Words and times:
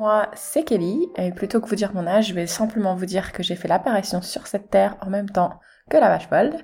Moi, 0.00 0.30
c'est 0.32 0.64
Kelly, 0.64 1.10
et 1.16 1.30
plutôt 1.30 1.60
que 1.60 1.68
vous 1.68 1.74
dire 1.74 1.92
mon 1.92 2.06
âge, 2.06 2.28
je 2.28 2.34
vais 2.34 2.46
simplement 2.46 2.94
vous 2.94 3.04
dire 3.04 3.32
que 3.32 3.42
j'ai 3.42 3.54
fait 3.54 3.68
l'apparition 3.68 4.22
sur 4.22 4.46
cette 4.46 4.70
terre 4.70 4.96
en 5.02 5.10
même 5.10 5.28
temps 5.28 5.60
que 5.90 5.98
la 5.98 6.08
vache 6.08 6.26
folle. 6.26 6.54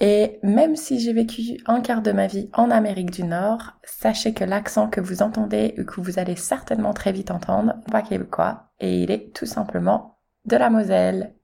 Et 0.00 0.40
même 0.42 0.74
si 0.74 0.98
j'ai 0.98 1.12
vécu 1.12 1.62
un 1.66 1.80
quart 1.80 2.02
de 2.02 2.10
ma 2.10 2.26
vie 2.26 2.50
en 2.54 2.72
Amérique 2.72 3.12
du 3.12 3.22
Nord, 3.22 3.74
sachez 3.84 4.34
que 4.34 4.42
l'accent 4.42 4.88
que 4.88 5.00
vous 5.00 5.22
entendez 5.22 5.76
ou 5.78 5.84
que 5.84 6.00
vous 6.00 6.18
allez 6.18 6.34
certainement 6.34 6.92
très 6.92 7.12
vite 7.12 7.30
entendre, 7.30 7.74
pas 7.88 8.02
québécois, 8.02 8.72
et 8.80 9.04
il 9.04 9.12
est 9.12 9.32
tout 9.32 9.46
simplement 9.46 10.18
de 10.46 10.56
la 10.56 10.68
Moselle. 10.68 11.36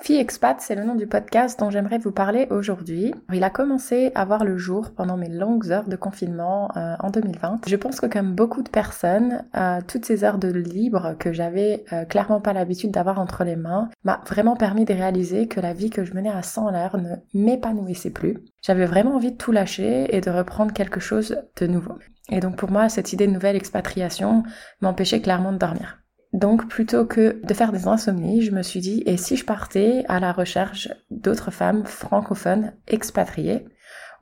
Fille 0.00 0.18
Expat, 0.18 0.56
c'est 0.60 0.74
le 0.74 0.84
nom 0.84 0.94
du 0.94 1.06
podcast 1.06 1.58
dont 1.58 1.70
j'aimerais 1.70 1.98
vous 1.98 2.12
parler 2.12 2.46
aujourd'hui. 2.50 3.12
Il 3.32 3.42
a 3.42 3.50
commencé 3.50 4.12
à 4.14 4.24
voir 4.24 4.44
le 4.44 4.56
jour 4.56 4.92
pendant 4.96 5.16
mes 5.16 5.28
longues 5.28 5.70
heures 5.70 5.88
de 5.88 5.96
confinement 5.96 6.70
euh, 6.76 6.94
en 7.00 7.10
2020. 7.10 7.62
Je 7.66 7.76
pense 7.76 8.00
que 8.00 8.06
comme 8.06 8.34
beaucoup 8.34 8.62
de 8.62 8.68
personnes, 8.68 9.44
euh, 9.56 9.80
toutes 9.86 10.04
ces 10.04 10.24
heures 10.24 10.38
de 10.38 10.48
libre 10.48 11.16
que 11.18 11.32
j'avais 11.32 11.84
euh, 11.92 12.04
clairement 12.04 12.40
pas 12.40 12.52
l'habitude 12.52 12.92
d'avoir 12.92 13.18
entre 13.18 13.44
les 13.44 13.56
mains 13.56 13.90
m'a 14.04 14.20
vraiment 14.26 14.56
permis 14.56 14.84
de 14.84 14.94
réaliser 14.94 15.48
que 15.48 15.60
la 15.60 15.72
vie 15.72 15.90
que 15.90 16.04
je 16.04 16.14
menais 16.14 16.30
à 16.30 16.42
100 16.42 16.70
l'heure 16.70 16.96
ne 16.96 17.16
m'épanouissait 17.34 18.10
plus. 18.10 18.38
J'avais 18.62 18.86
vraiment 18.86 19.16
envie 19.16 19.32
de 19.32 19.36
tout 19.36 19.52
lâcher 19.52 20.14
et 20.16 20.20
de 20.20 20.30
reprendre 20.30 20.72
quelque 20.72 21.00
chose 21.00 21.36
de 21.60 21.66
nouveau. 21.66 21.98
Et 22.30 22.40
donc 22.40 22.56
pour 22.56 22.70
moi, 22.70 22.88
cette 22.88 23.12
idée 23.12 23.26
de 23.26 23.32
nouvelle 23.32 23.56
expatriation 23.56 24.44
m'empêchait 24.80 25.20
clairement 25.20 25.52
de 25.52 25.58
dormir. 25.58 25.98
Donc 26.32 26.68
plutôt 26.68 27.06
que 27.06 27.40
de 27.42 27.54
faire 27.54 27.72
des 27.72 27.88
insomnies, 27.88 28.42
je 28.42 28.50
me 28.50 28.62
suis 28.62 28.80
dit, 28.80 29.02
et 29.06 29.16
si 29.16 29.36
je 29.36 29.44
partais 29.44 30.04
à 30.08 30.20
la 30.20 30.32
recherche 30.32 30.88
d'autres 31.10 31.50
femmes 31.50 31.84
francophones 31.84 32.72
expatriées 32.86 33.66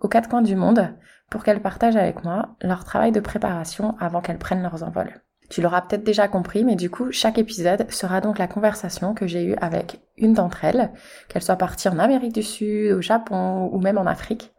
aux 0.00 0.08
quatre 0.08 0.28
coins 0.28 0.42
du 0.42 0.54
monde 0.54 0.94
pour 1.30 1.42
qu'elles 1.42 1.62
partagent 1.62 1.96
avec 1.96 2.24
moi 2.24 2.56
leur 2.62 2.84
travail 2.84 3.10
de 3.10 3.20
préparation 3.20 3.96
avant 3.98 4.20
qu'elles 4.20 4.38
prennent 4.38 4.62
leurs 4.62 4.84
envols. 4.84 5.20
Tu 5.48 5.62
l'auras 5.62 5.82
peut-être 5.82 6.02
déjà 6.02 6.26
compris, 6.26 6.64
mais 6.64 6.74
du 6.74 6.90
coup, 6.90 7.12
chaque 7.12 7.38
épisode 7.38 7.90
sera 7.90 8.20
donc 8.20 8.38
la 8.38 8.48
conversation 8.48 9.14
que 9.14 9.26
j'ai 9.26 9.44
eue 9.44 9.56
avec 9.60 10.00
une 10.16 10.32
d'entre 10.32 10.64
elles, 10.64 10.90
qu'elle 11.28 11.42
soit 11.42 11.56
partie 11.56 11.88
en 11.88 11.98
Amérique 11.98 12.34
du 12.34 12.42
Sud, 12.42 12.92
au 12.92 13.00
Japon 13.00 13.68
ou 13.72 13.80
même 13.80 13.98
en 13.98 14.06
Afrique, 14.06 14.52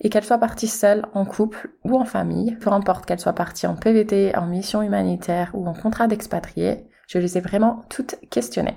et 0.00 0.08
qu'elle 0.08 0.24
soit 0.24 0.38
partie 0.38 0.66
seule, 0.66 1.06
en 1.14 1.24
couple 1.24 1.70
ou 1.84 1.96
en 1.96 2.04
famille, 2.04 2.56
peu 2.56 2.72
importe 2.72 3.06
qu'elle 3.06 3.20
soit 3.20 3.34
partie 3.34 3.68
en 3.68 3.76
PVT, 3.76 4.36
en 4.36 4.46
mission 4.46 4.82
humanitaire 4.82 5.50
ou 5.54 5.66
en 5.68 5.74
contrat 5.74 6.08
d'expatrié, 6.08 6.88
je 7.12 7.18
les 7.18 7.36
ai 7.36 7.40
vraiment 7.40 7.84
toutes 7.90 8.16
questionnées. 8.30 8.76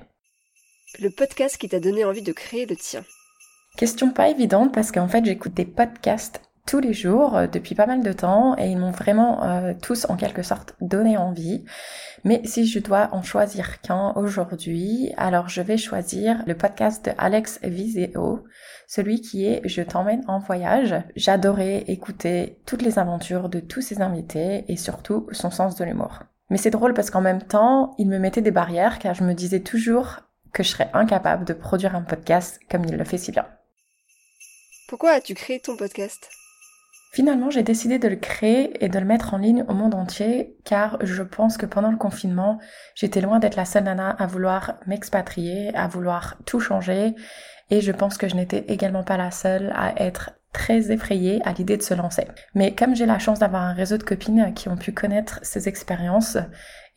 Le 1.00 1.10
podcast 1.10 1.58
qui 1.58 1.70
t'a 1.70 1.80
donné 1.80 2.04
envie 2.04 2.22
de 2.22 2.34
créer 2.34 2.66
le 2.66 2.76
tien. 2.76 3.04
Question 3.78 4.12
pas 4.12 4.28
évidente 4.28 4.74
parce 4.74 4.92
qu'en 4.92 5.08
fait 5.08 5.24
j'écoute 5.24 5.54
des 5.54 5.66
podcasts 5.66 6.42
tous 6.66 6.80
les 6.80 6.94
jours 6.94 7.38
euh, 7.38 7.48
depuis 7.48 7.76
pas 7.76 7.86
mal 7.86 8.04
de 8.04 8.12
temps 8.12 8.58
et 8.58 8.68
ils 8.68 8.78
m'ont 8.78 8.92
vraiment 8.92 9.44
euh, 9.44 9.74
tous 9.82 10.06
en 10.10 10.18
quelque 10.18 10.44
sorte 10.44 10.76
donné 10.82 11.16
envie. 11.16 11.64
Mais 12.26 12.42
si 12.44 12.68
je 12.68 12.80
dois 12.80 13.10
en 13.14 13.24
choisir 13.24 13.80
qu'un 13.80 14.12
aujourd'hui, 14.18 15.14
alors 15.16 15.48
je 15.48 15.62
vais 15.62 15.78
choisir 15.78 16.44
le 16.46 16.58
podcast 16.58 17.06
de 17.06 17.12
Alex 17.18 17.60
Viseo, 17.64 18.44
celui 18.88 19.22
qui 19.22 19.46
est 19.46 19.62
Je 19.64 19.82
t'emmène 19.82 20.24
en 20.28 20.40
voyage. 20.40 20.96
J'adorais 21.16 21.86
écouter 21.88 22.60
toutes 22.66 22.82
les 22.82 23.00
aventures 23.00 23.48
de 23.48 23.62
tous 23.62 23.82
ses 23.82 24.02
invités 24.02 24.66
et 24.68 24.76
surtout 24.76 25.28
son 25.32 25.52
sens 25.52 25.76
de 25.76 25.86
l'humour. 25.86 26.20
Mais 26.50 26.58
c'est 26.58 26.70
drôle 26.70 26.94
parce 26.94 27.10
qu'en 27.10 27.22
même 27.22 27.42
temps, 27.42 27.96
il 27.98 28.08
me 28.08 28.20
mettait 28.20 28.42
des 28.42 28.52
barrières 28.52 29.00
car 29.00 29.14
je 29.14 29.24
me 29.24 29.34
disais 29.34 29.62
toujours 29.62 30.20
que 30.54 30.64
je 30.64 30.70
serais 30.70 30.90
incapable 30.94 31.46
de 31.46 31.54
produire 31.54 31.96
un 31.96 32.02
podcast 32.02 32.60
comme 32.70 32.86
il 32.86 32.96
le 32.96 33.04
fait 33.04 33.18
si 33.18 33.32
bien. 33.32 33.46
Pourquoi 34.88 35.12
as-tu 35.12 35.34
créé 35.34 35.60
ton 35.60 35.76
podcast? 35.76 36.30
Finalement, 37.12 37.50
j'ai 37.50 37.64
décidé 37.64 37.98
de 37.98 38.10
le 38.10 38.18
créer 38.18 38.84
et 38.84 38.90
de 38.90 39.00
le 39.00 39.06
mettre 39.06 39.34
en 39.34 39.38
ligne 39.38 39.64
au 39.70 39.74
monde 39.74 39.96
entier 39.96 40.58
car 40.66 40.98
je 41.02 41.24
pense 41.24 41.58
que 41.58 41.66
pendant 41.66 41.90
le 41.90 41.98
confinement, 41.98 42.60
j'étais 42.94 43.22
loin 43.22 43.40
d'être 43.40 43.56
la 43.56 43.64
seule 43.64 43.86
nana 43.86 44.10
à 44.10 44.28
vouloir 44.28 44.80
m'expatrier, 44.86 45.74
à 45.76 45.88
vouloir 45.88 46.36
tout 46.46 46.60
changer 46.60 47.16
et 47.70 47.82
je 47.82 47.92
pense 47.92 48.18
que 48.18 48.28
je 48.28 48.36
n'étais 48.36 48.66
également 48.68 49.04
pas 49.04 49.18
la 49.18 49.32
seule 49.32 49.72
à 49.76 49.94
être 50.04 50.32
très 50.56 50.90
effrayée 50.90 51.42
à 51.44 51.52
l'idée 51.52 51.76
de 51.76 51.84
se 51.84 51.94
lancer. 51.94 52.26
Mais 52.54 52.74
comme 52.74 52.96
j'ai 52.96 53.06
la 53.06 53.20
chance 53.20 53.40
d'avoir 53.40 53.64
un 53.64 53.74
réseau 53.74 53.98
de 53.98 54.04
copines 54.04 54.54
qui 54.54 54.70
ont 54.70 54.78
pu 54.78 54.94
connaître 54.94 55.42
ces 55.44 55.68
expériences, 55.68 56.38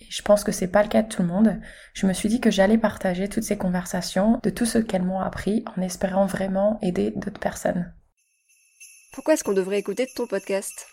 et 0.00 0.06
je 0.08 0.22
pense 0.22 0.44
que 0.44 0.52
c'est 0.52 0.68
pas 0.68 0.84
le 0.84 0.88
cas 0.88 1.02
de 1.02 1.08
tout 1.08 1.22
le 1.22 1.28
monde, 1.28 1.58
je 1.92 2.06
me 2.06 2.12
suis 2.12 2.28
dit 2.28 2.40
que 2.40 2.52
j'allais 2.52 2.78
partager 2.78 3.28
toutes 3.28 3.42
ces 3.42 3.58
conversations 3.58 4.38
de 4.44 4.50
tout 4.50 4.64
ce 4.64 4.78
qu'elles 4.78 5.02
m'ont 5.02 5.18
appris 5.18 5.64
en 5.76 5.82
espérant 5.82 6.24
vraiment 6.24 6.78
aider 6.82 7.12
d'autres 7.16 7.40
personnes. 7.40 7.92
Pourquoi 9.12 9.34
est-ce 9.34 9.42
qu'on 9.42 9.54
devrait 9.54 9.80
écouter 9.80 10.08
ton 10.14 10.28
podcast? 10.28 10.86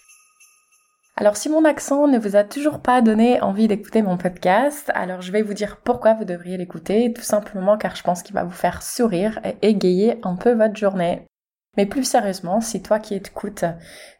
Alors 1.17 1.37
si 1.37 1.49
mon 1.49 1.65
accent 1.65 2.07
ne 2.07 2.17
vous 2.17 2.35
a 2.35 2.43
toujours 2.43 2.81
pas 2.81 3.03
donné 3.03 3.39
envie 3.41 3.67
d'écouter 3.67 4.01
mon 4.01 4.17
podcast, 4.17 4.91
alors 4.95 5.21
je 5.21 5.31
vais 5.31 5.43
vous 5.43 5.53
dire 5.53 5.77
pourquoi 5.83 6.15
vous 6.15 6.25
devriez 6.25 6.57
l'écouter, 6.57 7.13
tout 7.13 7.21
simplement 7.21 7.77
car 7.77 7.95
je 7.95 8.01
pense 8.01 8.23
qu'il 8.23 8.33
va 8.33 8.43
vous 8.43 8.49
faire 8.49 8.81
sourire 8.81 9.39
et 9.45 9.69
égayer 9.69 10.19
un 10.23 10.35
peu 10.35 10.53
votre 10.53 10.75
journée. 10.75 11.27
Mais 11.77 11.85
plus 11.85 12.03
sérieusement, 12.03 12.61
si 12.61 12.81
toi 12.81 12.99
qui 12.99 13.15
écoutes, 13.15 13.65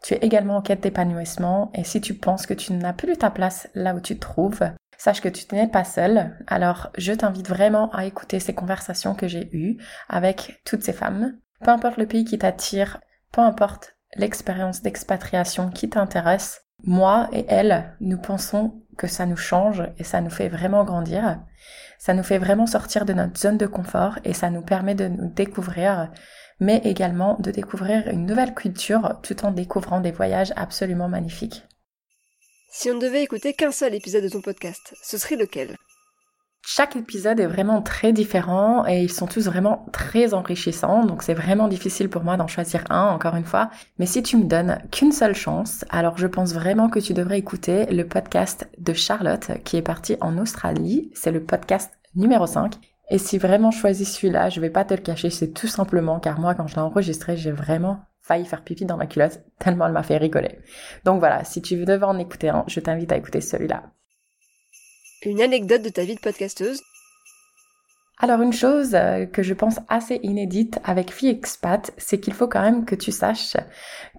tu 0.03 0.13
es 0.13 0.17
également 0.17 0.57
en 0.57 0.61
quête 0.61 0.81
d'épanouissement 0.81 1.71
et 1.73 1.83
si 1.83 2.01
tu 2.01 2.13
penses 2.13 2.45
que 2.45 2.53
tu 2.53 2.73
n'as 2.73 2.93
plus 2.93 3.17
ta 3.17 3.29
place 3.29 3.69
là 3.75 3.95
où 3.95 3.99
tu 3.99 4.15
te 4.15 4.21
trouves, 4.21 4.63
sache 4.97 5.21
que 5.21 5.29
tu 5.29 5.45
n'es 5.53 5.67
pas 5.67 5.83
seul. 5.83 6.35
Alors, 6.47 6.89
je 6.97 7.13
t'invite 7.13 7.47
vraiment 7.47 7.89
à 7.91 8.05
écouter 8.05 8.39
ces 8.39 8.53
conversations 8.53 9.15
que 9.15 9.27
j'ai 9.27 9.49
eues 9.55 9.77
avec 10.09 10.61
toutes 10.65 10.83
ces 10.83 10.93
femmes. 10.93 11.37
Peu 11.63 11.71
importe 11.71 11.97
le 11.97 12.07
pays 12.07 12.25
qui 12.25 12.37
t'attire, 12.37 12.99
peu 13.31 13.41
importe 13.41 13.95
l'expérience 14.15 14.81
d'expatriation 14.81 15.69
qui 15.69 15.89
t'intéresse, 15.89 16.61
moi 16.83 17.29
et 17.31 17.45
elle, 17.47 17.95
nous 17.99 18.17
pensons 18.17 18.81
que 18.97 19.07
ça 19.07 19.25
nous 19.25 19.37
change 19.37 19.83
et 19.97 20.03
ça 20.03 20.21
nous 20.21 20.29
fait 20.29 20.49
vraiment 20.49 20.83
grandir. 20.83 21.39
Ça 21.97 22.13
nous 22.13 22.23
fait 22.23 22.37
vraiment 22.37 22.67
sortir 22.67 23.05
de 23.05 23.13
notre 23.13 23.39
zone 23.39 23.57
de 23.57 23.65
confort 23.65 24.19
et 24.23 24.33
ça 24.33 24.49
nous 24.49 24.61
permet 24.61 24.95
de 24.95 25.07
nous 25.07 25.29
découvrir 25.29 26.11
mais 26.59 26.81
également 26.83 27.37
de 27.39 27.51
découvrir 27.51 28.07
une 28.07 28.25
nouvelle 28.25 28.53
culture 28.53 29.19
tout 29.23 29.45
en 29.45 29.51
découvrant 29.51 29.99
des 29.99 30.11
voyages 30.11 30.53
absolument 30.55 31.09
magnifiques. 31.09 31.63
Si 32.71 32.89
on 32.89 32.95
ne 32.95 33.01
devait 33.01 33.23
écouter 33.23 33.53
qu'un 33.53 33.71
seul 33.71 33.93
épisode 33.95 34.23
de 34.23 34.29
ton 34.29 34.41
podcast, 34.41 34.95
ce 35.01 35.17
serait 35.17 35.37
lequel? 35.37 35.77
Chaque 36.67 36.95
épisode 36.95 37.39
est 37.39 37.45
vraiment 37.45 37.83
très 37.83 38.11
différent 38.11 38.87
et 38.87 39.03
ils 39.03 39.11
sont 39.11 39.27
tous 39.27 39.45
vraiment 39.45 39.85
très 39.93 40.33
enrichissants, 40.33 41.05
donc 41.05 41.21
c'est 41.21 41.35
vraiment 41.35 41.67
difficile 41.67 42.09
pour 42.09 42.23
moi 42.23 42.37
d'en 42.37 42.47
choisir 42.47 42.83
un, 42.89 43.05
encore 43.09 43.35
une 43.35 43.45
fois. 43.45 43.69
Mais 43.99 44.07
si 44.07 44.23
tu 44.23 44.35
me 44.35 44.45
donnes 44.45 44.81
qu'une 44.91 45.11
seule 45.11 45.35
chance, 45.35 45.85
alors 45.89 46.17
je 46.17 46.25
pense 46.25 46.53
vraiment 46.53 46.89
que 46.89 46.99
tu 46.99 47.13
devrais 47.13 47.37
écouter 47.37 47.85
le 47.85 48.07
podcast 48.07 48.67
de 48.79 48.93
Charlotte 48.93 49.51
qui 49.63 49.77
est 49.77 49.83
partie 49.83 50.17
en 50.21 50.39
Australie. 50.39 51.11
C'est 51.13 51.31
le 51.31 51.43
podcast 51.43 51.93
numéro 52.15 52.47
5 52.47 52.79
et 53.09 53.17
si 53.17 53.37
vraiment 53.37 53.71
je 53.71 53.79
choisis 53.79 54.15
celui-là, 54.15 54.49
je 54.49 54.59
vais 54.59 54.69
pas 54.69 54.85
te 54.85 54.93
le 54.93 55.01
cacher, 55.01 55.29
c'est 55.29 55.53
tout 55.53 55.67
simplement 55.67 56.19
car 56.19 56.39
moi 56.39 56.55
quand 56.55 56.67
je 56.67 56.75
l'ai 56.75 56.81
enregistré, 56.81 57.37
j'ai 57.37 57.51
vraiment 57.51 57.99
failli 58.21 58.45
faire 58.45 58.63
pipi 58.63 58.85
dans 58.85 58.97
ma 58.97 59.05
culotte 59.05 59.41
tellement 59.59 59.85
elle 59.85 59.93
m'a 59.93 60.03
fait 60.03 60.17
rigoler. 60.17 60.59
Donc 61.03 61.19
voilà, 61.19 61.43
si 61.43 61.61
tu 61.61 61.75
veux 61.75 61.85
devant 61.85 62.09
en 62.09 62.19
écouter 62.19 62.49
un, 62.49 62.63
je 62.67 62.79
t'invite 62.79 63.11
à 63.11 63.17
écouter 63.17 63.41
celui-là. 63.41 63.83
Une 65.23 65.41
anecdote 65.41 65.81
de 65.81 65.89
ta 65.89 66.03
vie 66.03 66.15
de 66.15 66.19
podcasteuse 66.19 66.81
Alors 68.17 68.41
une 68.41 68.53
chose 68.53 68.91
euh, 68.93 69.25
que 69.25 69.43
je 69.43 69.53
pense 69.53 69.81
assez 69.89 70.21
inédite 70.23 70.79
avec 70.85 71.11
Fille 71.11 71.29
Expat, 71.29 71.91
c'est 71.97 72.17
qu'il 72.17 72.33
faut 72.33 72.47
quand 72.47 72.61
même 72.61 72.85
que 72.85 72.95
tu 72.95 73.11
saches 73.11 73.57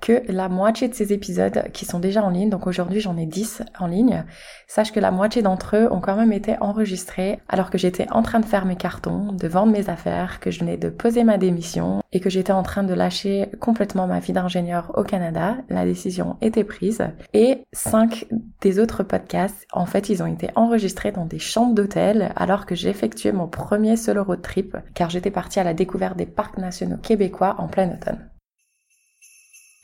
que 0.03 0.21
la 0.29 0.51
moitié 0.51 0.89
de 0.89 0.95
ces 0.95 1.15
épisodes 1.15 1.65
qui 1.73 1.87
sont 1.87 1.99
déjà 1.99 2.23
en 2.23 2.29
ligne, 2.29 2.51
donc 2.51 2.67
aujourd'hui 2.67 3.01
j'en 3.01 3.17
ai 3.17 3.25
10 3.25 3.63
en 3.79 3.87
ligne, 3.87 4.25
sache 4.67 4.93
que 4.93 5.01
la 5.01 5.11
moitié 5.11 5.41
d'entre 5.41 5.77
eux 5.77 5.89
ont 5.91 6.03
quand 6.03 6.15
même 6.15 6.35
été 6.35 6.57
enregistrés 6.61 7.39
alors 7.49 7.71
que 7.71 7.79
j'étais 7.79 8.07
en 8.11 8.21
train 8.21 8.41
de 8.41 8.45
faire 8.45 8.67
mes 8.67 8.77
cartons, 8.77 9.33
de 9.33 9.49
vendre 9.49 9.73
mes 9.73 9.89
affaires, 9.89 10.41
que 10.41 10.51
je 10.51 10.61
venais 10.61 10.77
de 10.77 10.91
poser 10.91 11.25
ma 11.25 11.39
démission 11.39 12.03
et 12.13 12.21
que 12.21 12.29
j'étais 12.29 12.53
en 12.53 12.63
train 12.63 12.83
de 12.83 12.93
lâcher 12.93 13.49
complètement 13.61 14.07
ma 14.07 14.21
vie 14.21 14.35
d'ingénieur 14.35 14.93
au 14.95 15.05
Canada. 15.05 15.57
La 15.71 15.87
décision 15.87 16.37
était 16.43 16.65
prise 16.65 17.03
et 17.33 17.63
cinq 17.73 18.27
des 18.61 18.79
autres 18.79 19.03
podcasts, 19.05 19.67
en 19.73 19.87
fait, 19.87 20.11
ils 20.11 20.23
ont 20.23 20.27
été 20.27 20.51
enregistrés 20.55 21.13
dans 21.13 21.25
des 21.25 21.39
chambres 21.39 21.75
d'hôtel 21.75 22.33
alors 22.37 22.67
que 22.67 22.75
j'effectuais 22.75 23.33
mon 23.33 23.47
premier 23.47 23.86
solo 23.95 24.25
road 24.25 24.43
trip 24.43 24.77
car 24.95 25.09
j'étais 25.11 25.31
partie 25.31 25.61
à 25.61 25.65
la 25.65 25.75
découverte 25.75 26.17
des 26.17 26.27
parcs 26.27 26.59
nationaux 26.59 26.97
québécois 26.97 27.55
en 27.59 27.69
plein 27.69 27.93
automne. 27.93 28.29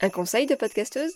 Un 0.01 0.11
conseil 0.11 0.47
de 0.47 0.57
podcasteuse? 0.57 1.13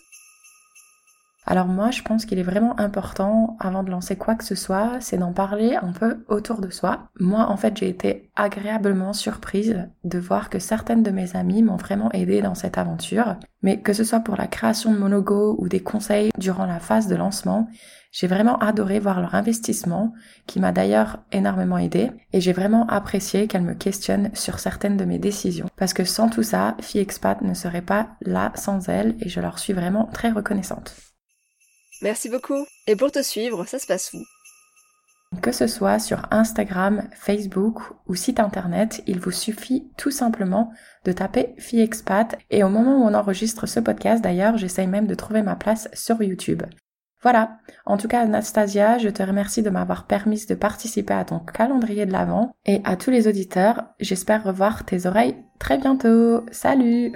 Alors 1.49 1.67
moi, 1.67 1.91
je 1.91 2.01
pense 2.01 2.25
qu'il 2.25 2.39
est 2.39 2.43
vraiment 2.43 2.77
important, 2.77 3.55
avant 3.61 3.81
de 3.81 3.89
lancer 3.89 4.17
quoi 4.17 4.35
que 4.35 4.43
ce 4.43 4.53
soit, 4.53 4.97
c'est 4.99 5.17
d'en 5.17 5.31
parler 5.31 5.77
un 5.81 5.93
peu 5.93 6.25
autour 6.27 6.59
de 6.59 6.69
soi. 6.69 7.09
Moi, 7.21 7.39
en 7.49 7.55
fait, 7.55 7.77
j'ai 7.77 7.87
été 7.87 8.29
agréablement 8.35 9.13
surprise 9.13 9.87
de 10.03 10.19
voir 10.19 10.49
que 10.49 10.59
certaines 10.59 11.03
de 11.03 11.11
mes 11.11 11.37
amies 11.37 11.63
m'ont 11.63 11.77
vraiment 11.77 12.11
aidé 12.11 12.41
dans 12.41 12.53
cette 12.53 12.77
aventure. 12.77 13.37
Mais 13.61 13.79
que 13.79 13.93
ce 13.93 14.03
soit 14.03 14.19
pour 14.19 14.35
la 14.35 14.47
création 14.47 14.91
de 14.91 14.97
mon 14.97 15.07
logo 15.07 15.55
ou 15.57 15.69
des 15.69 15.79
conseils 15.79 16.31
durant 16.37 16.65
la 16.65 16.79
phase 16.79 17.07
de 17.07 17.15
lancement, 17.15 17.69
j'ai 18.11 18.27
vraiment 18.27 18.57
adoré 18.57 18.99
voir 18.99 19.21
leur 19.21 19.33
investissement, 19.33 20.13
qui 20.47 20.59
m'a 20.59 20.73
d'ailleurs 20.73 21.19
énormément 21.31 21.77
aidé, 21.77 22.11
et 22.33 22.41
j'ai 22.41 22.53
vraiment 22.53 22.85
apprécié 22.87 23.47
qu'elles 23.47 23.61
me 23.61 23.73
questionnent 23.73 24.31
sur 24.33 24.59
certaines 24.59 24.97
de 24.97 25.05
mes 25.05 25.19
décisions. 25.19 25.69
Parce 25.77 25.93
que 25.93 26.03
sans 26.03 26.27
tout 26.27 26.43
ça, 26.43 26.75
Fille 26.81 27.01
Expat 27.01 27.41
ne 27.41 27.53
serait 27.53 27.81
pas 27.81 28.09
là 28.21 28.51
sans 28.55 28.89
elles, 28.89 29.15
et 29.21 29.29
je 29.29 29.39
leur 29.39 29.59
suis 29.59 29.73
vraiment 29.73 30.09
très 30.11 30.29
reconnaissante. 30.31 30.93
Merci 32.01 32.29
beaucoup. 32.29 32.65
Et 32.87 32.95
pour 32.95 33.11
te 33.11 33.21
suivre, 33.21 33.65
ça 33.65 33.79
se 33.79 33.87
passe 33.87 34.13
où? 34.13 34.23
Que 35.41 35.51
ce 35.51 35.67
soit 35.67 35.99
sur 35.99 36.25
Instagram, 36.31 37.09
Facebook 37.13 37.81
ou 38.07 38.15
site 38.15 38.39
internet, 38.39 39.03
il 39.07 39.19
vous 39.19 39.31
suffit 39.31 39.91
tout 39.97 40.11
simplement 40.11 40.71
de 41.03 41.11
taper 41.11 41.53
FiExpat 41.57 42.37
et 42.49 42.63
au 42.63 42.69
moment 42.69 42.97
où 42.97 43.03
on 43.03 43.13
enregistre 43.13 43.67
ce 43.67 43.79
podcast 43.79 44.23
d'ailleurs, 44.23 44.57
j'essaye 44.57 44.87
même 44.87 45.05
de 45.05 45.15
trouver 45.15 45.41
ma 45.41 45.55
place 45.55 45.89
sur 45.93 46.21
YouTube. 46.23 46.63
Voilà. 47.21 47.57
En 47.85 47.97
tout 47.97 48.07
cas, 48.07 48.21
Anastasia, 48.21 48.99
je 48.99 49.09
te 49.09 49.21
remercie 49.21 49.63
de 49.63 49.69
m'avoir 49.69 50.05
permis 50.07 50.45
de 50.45 50.55
participer 50.55 51.13
à 51.13 51.25
ton 51.25 51.39
calendrier 51.39 52.05
de 52.05 52.13
l'Avent 52.13 52.55
et 52.65 52.79
à 52.85 52.95
tous 52.95 53.11
les 53.11 53.27
auditeurs, 53.27 53.83
j'espère 53.99 54.43
revoir 54.43 54.85
tes 54.85 55.07
oreilles 55.07 55.35
très 55.59 55.77
bientôt. 55.77 56.45
Salut! 56.51 57.13